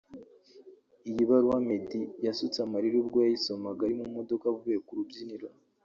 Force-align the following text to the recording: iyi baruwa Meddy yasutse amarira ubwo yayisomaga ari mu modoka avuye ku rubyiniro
iyi 1.09 1.23
baruwa 1.29 1.57
Meddy 1.67 2.01
yasutse 2.25 2.57
amarira 2.65 2.95
ubwo 3.01 3.17
yayisomaga 3.25 3.81
ari 3.83 3.95
mu 4.01 4.07
modoka 4.17 4.43
avuye 4.53 4.77
ku 4.85 4.91
rubyiniro 4.97 5.47